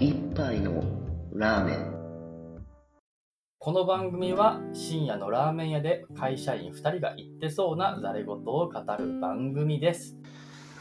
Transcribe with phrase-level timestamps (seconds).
[0.00, 0.82] 一杯の
[1.34, 2.64] ラーメン
[3.58, 10.16] この番組は深夜のラーメン屋で会社員2人が言ってそうなざれ言を語る番組です。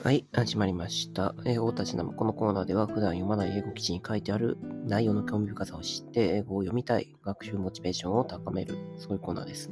[0.05, 1.35] はい、始まりました。
[1.45, 9.69] えー、大田ちなもこのコーナーでは普段読まない英語記事に書いてある内容の興味深さを知って英語を読みたい、学習モチベーションを高める、そういうコーナーです。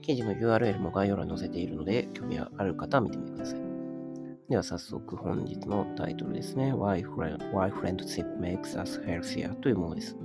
[0.00, 3.67] 記事の URL も概要欄に載せているので、興味がある方は見てみてください。
[4.48, 6.72] では早速本日のタイトルですね。
[6.72, 10.16] Why, Friendship Makes Us Healthier というものです。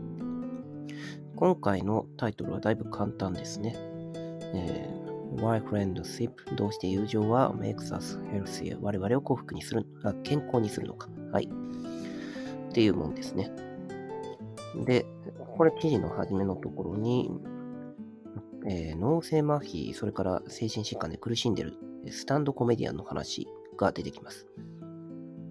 [1.35, 3.75] 今回のタイトルはだいぶ簡単ですね。
[4.55, 5.03] えー
[5.35, 8.77] Why Friendship どうして友情は makes us healthier?
[8.81, 11.09] 我々を幸福にする、あ健康にするのか。
[11.34, 11.49] はい。
[12.70, 13.51] っていうもんですね。
[14.85, 15.05] で、
[15.57, 17.29] これ記事の初めのところに、
[18.67, 21.73] えー脳性麻痺、それから精神疾患で苦しんでる
[22.09, 24.48] スタンドコメディアンの話が出てきます。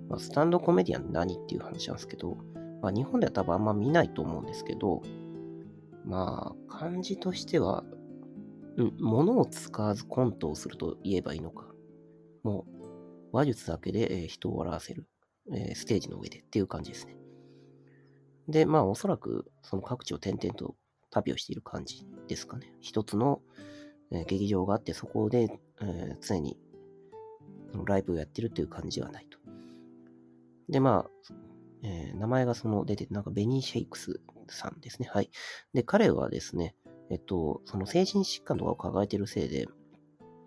[0.09, 2.37] まあ、スタンドコメディアン何っていう話なんですけど、
[2.83, 5.03] まあ、日本では多分あんま見ないと思うんですけど、
[6.05, 7.84] まあ、漢字としては、
[8.77, 11.67] うん、物を使わずコントをすると言えばいいのか。
[12.42, 15.07] もう、話術だけで、え人を笑わせる、
[15.53, 17.17] えステージの上でっていう感じですね。
[18.48, 20.75] で、まあ、おそらく、その各地を転々と
[21.11, 22.73] 旅をしている感じですかね。
[22.81, 23.41] 一つの、
[24.11, 26.59] え劇場があって、そこで、え常に
[27.84, 29.39] ライブをやってるっていう感じはないと。
[30.69, 31.34] で、まあ、
[31.83, 35.09] えー名前がその出てて、なんかベニー・シェイクスさんですね。
[35.12, 35.31] はい。
[35.73, 36.77] で、彼はですね、
[37.11, 39.67] えっと、その精神疾患とかを抱えてるせいで、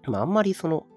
[0.07, 0.87] まあ、あんまりその、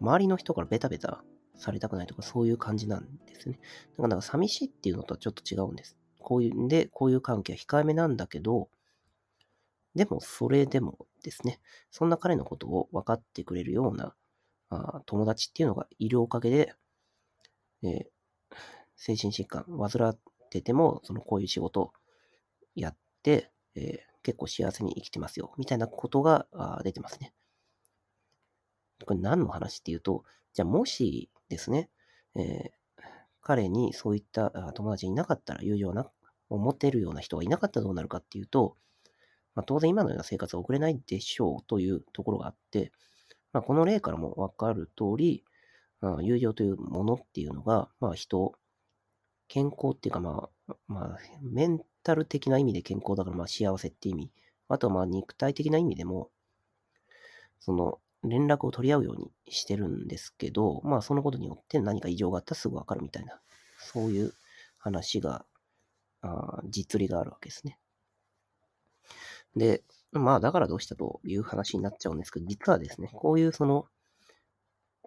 [0.00, 1.24] 周りの人からベタベタ
[1.56, 3.58] されたくないとか、そういう感じなんですね。
[3.96, 5.96] だから、寂しいっていうのとはちょっと違うんです。
[6.18, 8.68] こういうんで、こういう関係は控えめなんだけど、
[9.94, 14.14] でも、それでもですね、そんな彼のことを分かってくれるような
[14.70, 16.74] あ友達っていうのがいるおかげで、
[17.82, 18.06] えー
[19.00, 20.18] 精神疾患、患っ
[20.50, 21.92] てても、そのこういう仕事
[22.74, 27.32] やって、えー結構幸せに生きてますよ、みたいなことがあ出てますね。
[29.06, 31.88] これ何の話っていうと、じゃあもしですね、
[32.34, 32.78] えー
[33.40, 36.10] 彼にそういった友達いなかったら、友情な、
[36.50, 38.76] を持ってるような人がいなかったらどうなるかっていうと、
[39.54, 42.92] まあ、当然今のような生活は送れないでしょうというところがあって、
[43.52, 45.44] まあ、この例からもわかる通り、
[46.00, 48.54] まあ、友情というものっていうのが、まあ、人
[49.48, 54.30] 健康っていうか、まあ、まあ、メンタル的な意味で健康だから、まあ、幸せって意味。
[54.68, 56.30] あとは、まあ、肉体的な意味でも、
[57.58, 63.40] その、連絡を取り合うようにしてるんですけど、まあ、そのことによって何か異常があったらすぐわかるみたいな、
[63.78, 64.34] そういう
[64.76, 65.44] 話が、
[66.20, 67.78] あ実利があるわけですね。
[69.56, 73.86] で、まあ、だからどうしたという話になっちゃうんですけど、実はですね、こういうその、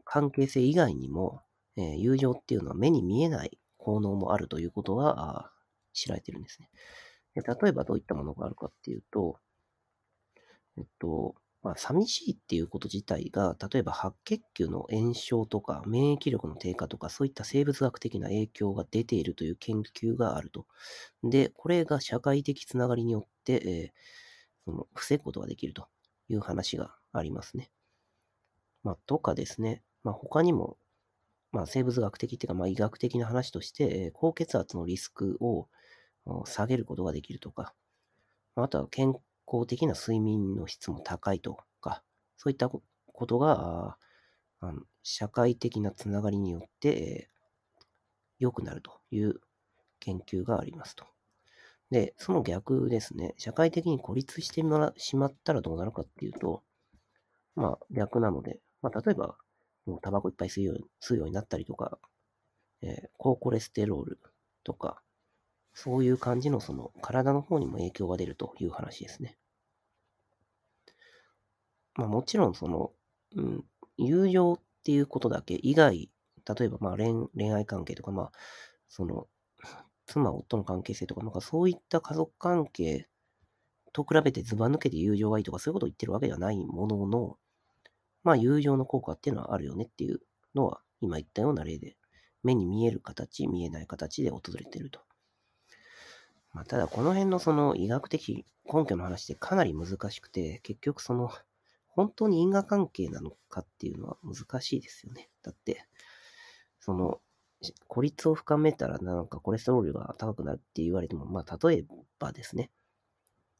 [0.06, 1.42] 関係性以外にも、
[1.76, 5.50] えー友情っていうのは目に見えない効能もあるということがあー
[5.94, 6.70] 知られてるんですね。
[7.36, 9.40] で例えばどういったものがあるかっていうと、
[10.78, 20.66] えっと、まあ、寂しいっていうこと自体が、例えば白血球の炎症とか、免疫力の低下とか、そういった生物学的な影響が出ているという研究があると。
[21.24, 23.92] で、これが社会的つながりによって、えー
[24.72, 25.88] その防ぐことができると
[26.30, 27.70] いう話がありますね。
[28.84, 30.78] まあ、とかですね、まあ、他にも、
[31.52, 35.68] まあ、生物学的っていうか、まあ、医学的な話として、高血圧のリスクを
[36.46, 37.74] 下げることができるとか、
[38.56, 39.10] あとは健
[39.46, 42.02] 康的な睡眠の質も高いとか、
[42.38, 42.82] そういったこ
[43.28, 43.98] とが、
[44.62, 47.30] あの社会的なつながりによって、
[48.40, 49.42] 良くなるという
[50.00, 51.06] 研究がありますと。
[51.92, 54.64] で、その逆ですね、社会的に孤立して
[54.98, 56.64] しまったらどうなるかっていうと、
[57.56, 59.36] まあ逆なので、まあ例えば、
[59.86, 62.00] もうタバコいっぱい吸うように吸うようになったりとか、
[62.82, 64.20] えー高コレステロール
[64.64, 65.02] とか、
[65.74, 69.38] そういう感じのその体の方にも影響が出るという話ですね。
[71.96, 72.92] まあもちろんその、
[73.36, 73.66] うん、
[73.98, 76.10] 友情っていうことだけ以外、
[76.58, 78.32] 例えばまあ恋愛関係とか、まあ、
[78.88, 79.28] その、
[80.14, 83.08] 妻、夫の関係性とか、なんかそういった家族関係
[83.94, 87.38] と比べてズバ抜けて友情がいいとか、そういうことを言ってるわけではないものの、
[88.24, 90.22] まあ友情の効果っていうのはあるよねっていう
[90.56, 91.98] のは、今言ったような例で、
[92.44, 95.00] 目に見える形、見えない形で訪れてると。
[96.54, 101.32] まあ、ただこの辺のその医学的根拠の話ってかなり難しくて、結局その、
[101.88, 105.30] 本当に因果関係なのかっていうのは難しいですよね。
[105.44, 105.86] だって、
[106.80, 107.22] その、
[107.88, 111.86] 孤立を深めたらなんかコレステロールが高くなるって言われても、まあ例え
[112.20, 112.72] ばですね、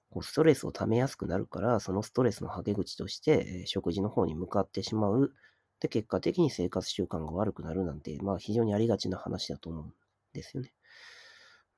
[0.10, 5.34] こうストレスを溜めやすくなるから、そのストレスのはけ口として、え食事の方に向かってしまう。
[5.80, 9.94] で、結果的に生活習慣が悪くなるなんて、まあ非常にありがちな話だと思うん
[10.34, 10.74] ですよね。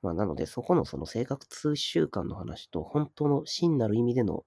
[0.04, 4.44] まあ、なので、そこのその生活習慣の話と、本当の真なる意味での、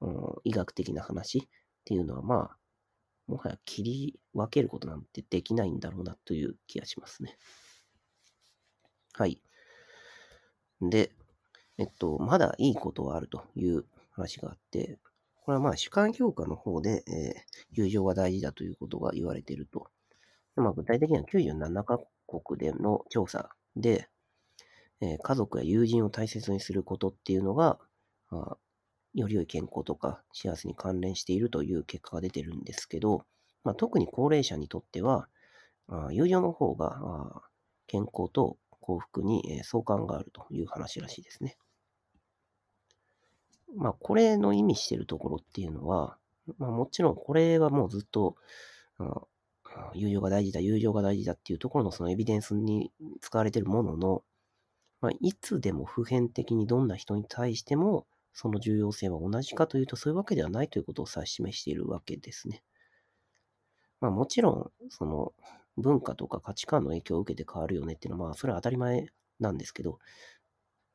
[0.00, 1.42] うん、医学的な話っ
[1.84, 2.56] ていうのは、まあ、
[3.28, 7.36] もはや切り分けることなんてできないんだろうなという気がしますね。
[9.12, 9.40] はい。
[10.80, 11.12] で、
[11.76, 14.98] えっと、まだいいことはあるという話があって、
[15.44, 17.34] これはまあ主観評価の方で、えー、
[17.72, 19.88] 友情が大事だということが言われていると。
[20.56, 24.08] まあ、具体的には97カ国での調査で、
[25.00, 27.78] えー、家族や友人を大切にすることっていうのが、
[28.30, 28.56] あ
[29.20, 33.24] より良い健康とか幸せに関連しているという結果が出てるんですけど、
[33.64, 35.28] まあ、特に高齢者にとっては、
[35.88, 37.42] あ友情の方が
[37.86, 41.56] 健康と幸福に相関があるという話らしいですね。
[43.76, 46.16] まあ、これの意味してるところっていうのは、
[46.58, 48.36] まあ、もちろんこれはもうずっと、
[49.94, 52.90] 友情が大事だ、友情が大事だっていうところのそのエビデンスに
[53.20, 54.22] 使われてるものの、
[55.00, 62.62] まあ、いつでも普遍的にどんな人に対してもその重要性は同じかというとそういうわけではないということを指し示しているわけですね。
[64.00, 65.32] まあもちろん、その
[65.76, 69.08] 文化とか価値観の影響を受けて変わるよねっていうのは、まあそれは当たり前
[69.40, 69.98] なんですけど、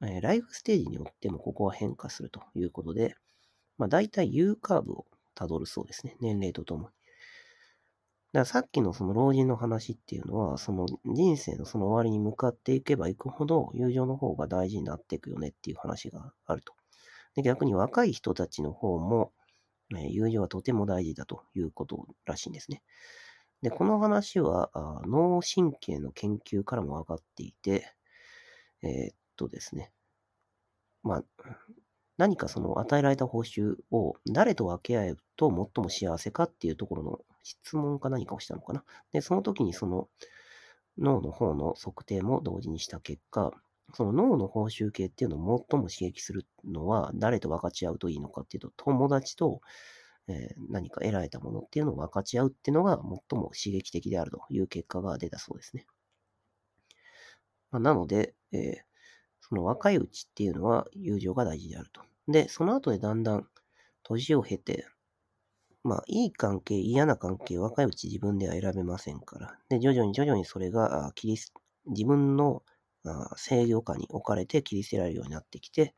[0.02, 3.16] えー、ライフステージによってもここは変化するということで、
[3.78, 5.06] まあ大体 U カーブを
[5.36, 6.16] たどるそうですね。
[6.22, 6.94] 年齢とともに。
[8.34, 16.74] だからさっきのその老人の話っていうのは、その人生のその終わりに向かっていけばいくほど友情の方が大事になっていくよねっていう話があると。
[17.36, 19.32] で逆に若い人たちの方も、
[19.96, 22.82] え友情はとても大事だということらしいんですね。
[23.62, 24.70] で、この話は
[25.06, 27.94] 脳神経の研究からも分かっていて、
[28.82, 29.92] えー、っとですね、
[31.02, 31.24] まあ、
[32.18, 38.84] 何かその与えられた報酬を誰と分け合えると最も幸せかっていうところの質問か何かをしたのかな。
[39.12, 40.10] で、その時にその
[40.98, 43.52] 脳の方の測定も同時にした結果、
[43.94, 49.62] その脳の報酬系っていうのを最も刺激するのは誰と分かち合うといいのかっていうと、友達と、
[50.28, 53.04] え、何か得られたものっていうのを分かち合うっていうのが最
[53.40, 55.86] も刺激的であるという結果が出たそうですね。
[57.72, 58.76] まあ、なので、えー、
[59.42, 62.02] その若いうちっていうのは友情が大事であると。
[62.28, 63.48] で、その後でだんだん
[64.04, 64.88] 年を経て、
[65.84, 69.58] まあ、いい関係、嫌な関係、若いうち自分では選べませんから。
[69.70, 71.54] で、徐々に徐々にそれが、キリス
[71.88, 72.64] 自分の
[73.36, 75.96] 制御下に置かれて切り捨てられるようになってきて、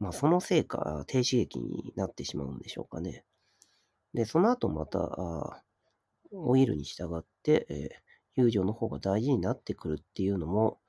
[0.00, 3.24] まあ、そのせいか、低刺激になってしまうんでしょうかね。
[4.12, 5.62] で、その後また、
[6.32, 7.88] オイルに従って、えー、
[8.36, 10.80] 友情の方が大事になってくるっていうのも、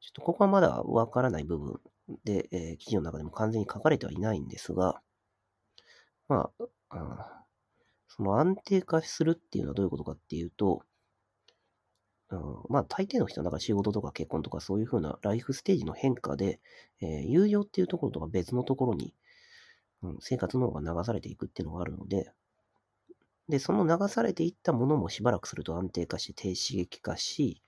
[0.00, 1.80] ちょっとここはまだわからない部分
[2.24, 5.02] で、えー、記事の中でも完全に書かれてはいないんですが、
[6.28, 7.44] まあ、あ
[8.08, 10.82] その安定化するっていうのはどういうことかっていうと、
[12.30, 12.38] うん、
[12.68, 16.60] まあ、大抵の人は、だから仕事とか結婚とかそういうふうなライフステージの変化で、
[17.00, 19.14] えー、有用っていうところとか別のところに、
[20.02, 22.32] うん、生活の方が流されていくっていうのがあるので、
[23.48, 27.62] で、その流されていったものもしばらくすると安定化して低刺激化し、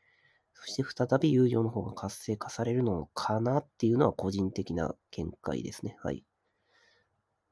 [0.54, 5.96] そして再び友情の方が活性化されるのかなっていうのは個人的な見解ですね。
[6.00, 6.24] はい。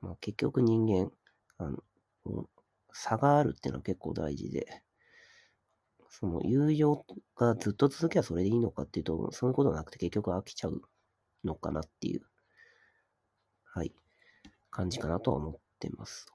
[0.01, 1.11] まあ、結局人間、
[1.59, 1.79] あの、
[2.93, 4.83] 差があるっていうのは結構大事で、
[6.11, 10.83] その友情がずっと続けばそれでいいのかっていうと、そういうことなくて結局飽きちゃう
[11.45, 12.23] のかなっていう、
[13.65, 13.93] はい、
[14.71, 16.27] 感じかなとは思ってます。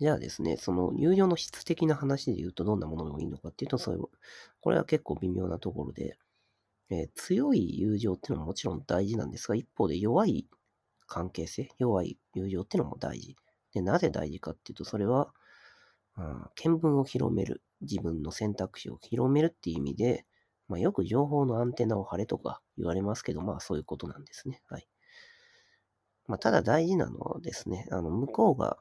[0.00, 4.04] じゃあですね、その友情の質的な話で言うとどんなものがいいのかっていうと、そういう、
[4.60, 6.16] これは結構微妙なところで、
[6.88, 10.48] えー、強い友情っていうのはもちろん大事なんですが、一方で弱い
[11.06, 13.36] 関係性、弱い友情っていうのも大事。
[13.74, 15.32] で、なぜ大事かっていうと、それは、
[16.16, 20.26] うん見聞を広める、自分の選択肢を広めるっていう意味で、
[20.68, 24.62] まあ、よく情報のアンテナを張れとか言われますけど、まあそういうことなんですね。
[24.68, 24.88] はい。
[26.26, 28.78] まあ、ただ大事なのはですね、あの、向こうが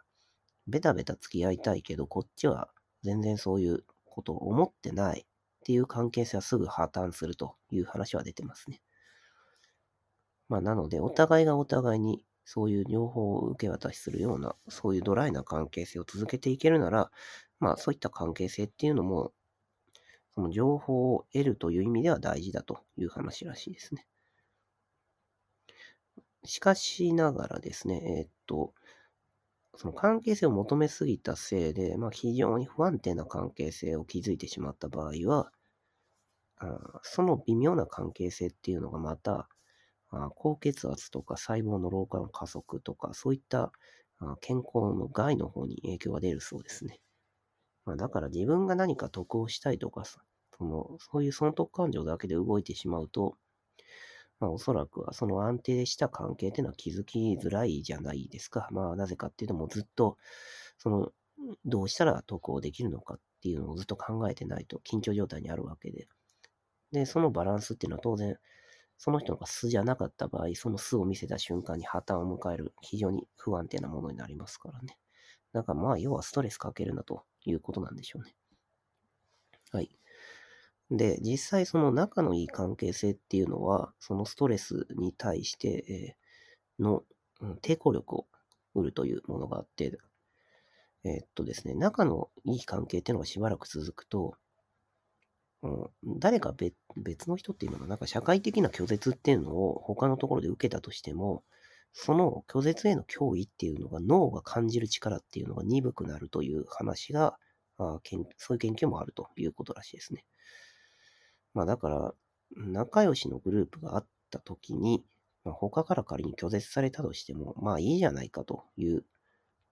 [0.68, 2.72] ベタベタ付き合いたいけど、こっちは
[3.04, 5.26] 全然そういうことを思ってないっ
[5.66, 8.82] ていう関係性はすぐ破綻するという話は出てますね。
[10.50, 17.12] まあなので、お互いがお互いにそういう情報を受け渡しするような、そういうドライな関係性を続けていけるなら、
[17.60, 19.34] まあそういった関係性っていうのも、
[20.34, 24.08] その情報を得るという意味では大事だという話らしいですね。
[26.44, 28.74] しかしながらですね、えー、っと、
[29.76, 35.52] その関係性を求めすぎたせいで、まあ非常に不安定な関係性を築いてしまった場合は、
[36.58, 39.48] あその微妙な関係性っていうのがまた、
[40.36, 43.72] 高血圧とか細胞の老化の加速とか、そういった
[44.20, 47.00] あ健康の害の方に影響が出るそうですね。
[47.86, 50.20] まあ、だから自分が何か得をしたいとか、そ
[50.58, 53.38] その、そういう損得感情だけで動いてしまうと、
[54.40, 58.68] まあおそらくはその安定した関係っていうのは築きづらいじゃないですか。
[58.72, 60.18] まあなぜかっていうともうずっと、
[60.78, 61.12] その、
[61.66, 66.08] どうしたら得をできるのかっていうのをずっと考えてないと緊張状態にあるわけで。
[66.92, 68.38] で、そのバランスっていうのは当然、
[69.00, 75.00] その人が素じゃなかった場合、その素を見せた瞬間に破綻を迎える非常に不安定なものになりますからね。
[75.54, 78.36] だからまあ、要はストレスかけるなということなんでしょうね。
[79.72, 79.90] はい。
[80.92, 86.18] で、実際その仲のいい関係性っていうのは、そのストレスに対して、
[86.80, 87.04] え、の、
[87.62, 88.28] 抵抗力を
[88.76, 89.98] 売るというものがあって、
[91.04, 94.36] え、っとですね、仲のいい関係っていうのがしばらく続くと、
[95.62, 101.44] うん、誰か別別の人っていうのは、なんか社会的な拒絶っていうのを他のところで受けたとしても、
[101.92, 107.38] その拒絶への脅威っていうのが脳が感じる力っていうのが鈍くなるという話が、
[107.78, 108.00] あ
[108.38, 110.26] そういう研究もあるということらしいですね。
[111.54, 112.14] まあだから、
[112.56, 115.04] 仲良しのグループがあった時に、
[115.44, 119.06] まあ、他から仮に拒絶されたとしても、まあいいじゃないかという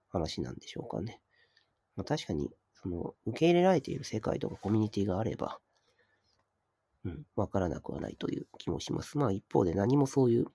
[0.08, 1.20] 話なんでしょうかね。
[1.96, 2.50] まあ確かに、
[2.82, 5.60] その、受け入れられている世界とかコミュニティがあれば、
[7.04, 9.18] うん、わからなくはないという気もします。
[9.18, 10.46] まあ一方で何もそういう、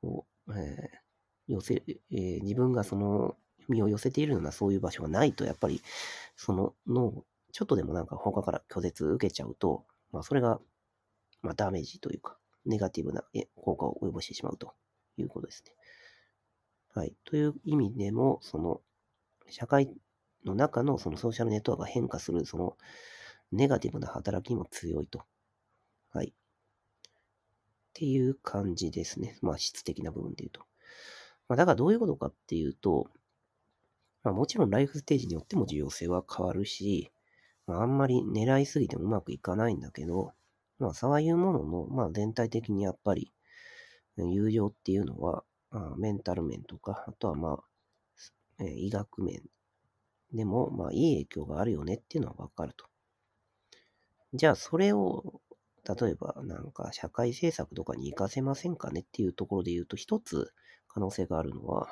[0.00, 3.36] こう、えー、寄せ、えー、自分がその
[3.68, 5.82] 身を寄せているようなそういう場所がないと、やっぱり
[6.36, 10.60] その脳、ちょっとでもなんか他から拒絶受けちゃうと、まあそれが、
[11.42, 13.24] まあダメージというか、ネガティブな
[13.56, 14.74] 効果を及ぼしてしまうと
[15.16, 15.72] いうことですね。
[16.94, 17.14] はい。
[17.24, 18.80] という意味でも、その、
[19.48, 19.90] 社会
[20.44, 22.76] の中のそのソーシャルネットワークが変化する、その、
[23.52, 25.22] ネガティブな働きも強いと。
[26.10, 26.28] はい。
[26.28, 26.32] っ
[27.94, 29.38] ていう感じですね。
[29.42, 30.60] まあ、質的な部分で言うと。
[31.48, 33.08] まあ、だからどういうことかっていうと、
[34.24, 37.10] まあ、もちろんライフステージによっても重要性は変わるし、
[37.66, 40.32] まあ、あんまり狙いすぎてもうまくいかないんだけど、
[40.78, 43.32] まあ、そういうものの、まあ、全体的にやっぱり、
[44.16, 47.60] 友情っていうのは、まあ、メンタル面とか、あとはま
[48.58, 49.42] あ、え、医学面
[50.32, 52.86] でも、まあ、いい影響があるよねっていうのはわかると。
[54.34, 55.40] じゃあ、それを、
[55.84, 60.52] 例えば、なんか、社会政策とかに活かせませんかねっていうところで言うと、一つ
[60.88, 61.88] 可能性があるのは、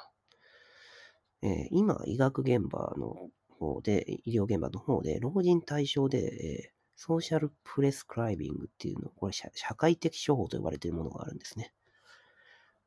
[1.43, 11.73] えー、今、医学現場の方で、医療現場の方で、老人対象で、えー、ソーシャルプレスクライビングっていうの、これ社会的処方と呼ばれているものがあるんですね。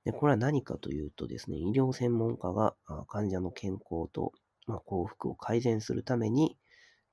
[0.06, 2.76] で、これは何かというとですね、医療専門家が
[3.08, 4.34] 患者の健康と、
[4.68, 6.58] まあ、幸福を改善するために、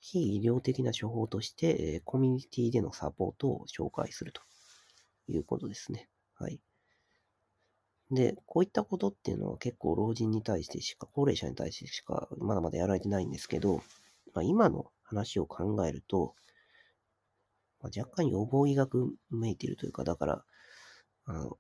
[0.00, 4.42] 非医療的な処方として、コミュニティでのサポートを紹介すると
[5.28, 6.08] いうことですね。
[6.34, 6.60] はい。
[8.10, 13.82] で、こういったことっていうのは結構老人に対してしか、高齢者に対してしかまだまだやられてないんですけど、
[14.34, 16.34] まあ、今の話を考えると、
[17.80, 20.44] まあ、若干予防医学めいているというか、だから、
[21.26, 21.58] あの、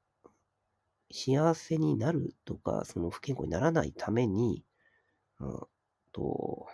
[1.12, 4.64] 幸せになるとか、その不健康にならないために、
[5.40, 5.60] うん、
[6.12, 6.66] と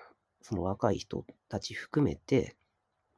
[0.49, 2.55] その若い人たち含めて、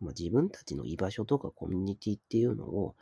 [0.00, 2.94] まあ、自分たちの居場所とかコミュニティっていうのを、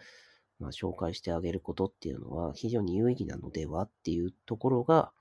[0.59, 5.13] まあ、紹介してあげることっていうのは非常に有意義なのではっていうところが、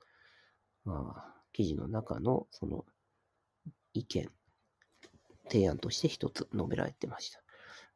[0.86, 2.84] まあ、記事の中のその
[3.94, 4.28] 意見、
[5.50, 7.44] 提案として一つ述べられてました。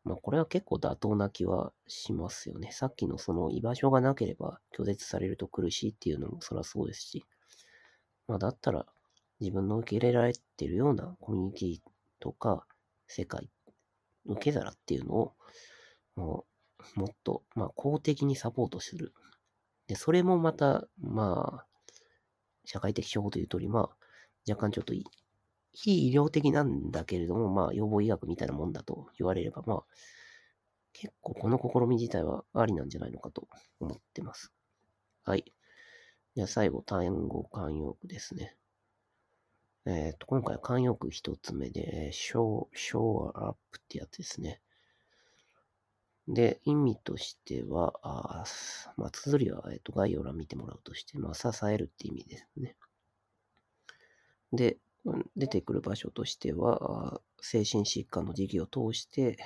[0.04, 2.72] まあ、これは結構妥当な気はしますよね。
[2.72, 7.26] さっきのその居場所がなければ拒絶されると苦しいっていうのもそりゃそうですし、
[8.28, 8.86] まあ、だったら
[9.40, 11.80] 自分の受け入れられてるようなコミュニティ
[12.20, 12.66] とか
[13.08, 13.50] 世界、
[14.26, 15.34] 受け皿っていうのを、
[16.16, 16.46] も
[16.96, 19.14] もっと、まあ、公的にサポートする。
[19.88, 21.66] で、それもまた、まあ、
[22.66, 23.90] 社会的処方という通り、まあ、
[24.50, 24.94] 若干ちょっと
[25.74, 29.84] 非医療的なんだけれども、まあ、予防医学みたいなもんだと言われれば、まあ、
[30.94, 33.48] 結構この試み自体はありなんじゃないのかと
[33.80, 34.52] 思ってます。
[35.24, 35.54] はい。
[36.36, 38.56] じゃあ最後、単語慣用句ですね。
[39.86, 44.62] えっ、ー、と、今回は慣用句一つ目で、show, show up ってやつですね。
[46.28, 48.44] で、意味としては、あ
[48.98, 52.76] まあ、綴りは、えっ、ー、と、概要欄見てもらうとして、まあ、支えるって意味ですね。
[54.54, 54.78] で、
[55.36, 59.38] 出てくる場所としては、精神疾患の時期を通して、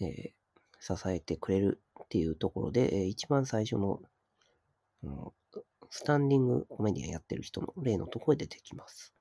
[0.00, 4.02] えー、支えてくれるっていうところで、えー、一番最初の、
[5.04, 5.32] うん、
[5.90, 9.13] スタンディングコメディアンやってる人の例のところで出てきます。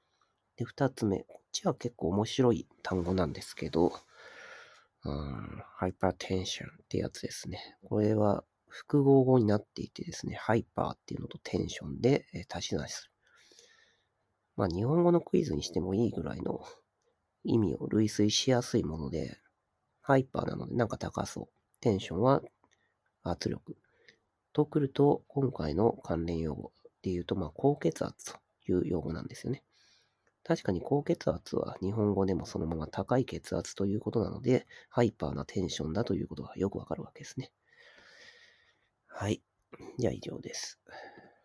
[0.58, 1.20] で、二つ目。
[1.20, 3.94] こっちは結構面白い単語なんですけど、
[5.06, 7.78] うん、ハイパーテンションってやつですね。
[7.84, 13.12] これは複合語になっていてですね、ハイパーっていうのとテンションで足し算する。
[14.56, 16.64] まあ日本語のクイズにしてもいいぐらいの
[17.44, 19.38] 意味を類推しやすいもので、
[20.02, 21.48] ハイパーなのでなんか高そう。
[21.82, 22.42] テンションは
[23.24, 23.76] 圧力。
[24.54, 29.64] とくると、今回の関連用語で言うと、まあ、高血圧という用語なんですよね。
[30.46, 37.52] 確かに高血圧は日本語でもそのまま高い血圧ということなので、ハイパーなテンションだということがよくわかるわけですね。
[39.08, 39.42] はい。
[39.98, 40.80] じゃあ以上です。